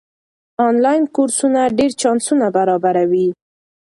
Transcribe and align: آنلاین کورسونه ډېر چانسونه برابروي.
آنلاین 0.67 1.03
کورسونه 1.15 1.61
ډېر 1.77 1.91
چانسونه 2.01 2.45
برابروي. 2.57 3.27